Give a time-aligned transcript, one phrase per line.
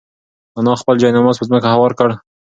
[0.59, 2.09] انا خپل جاینماز په ځمکه هوار کړ.